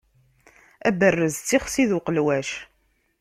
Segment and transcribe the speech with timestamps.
[0.87, 2.49] Aberrez d tixsi d uqelwac.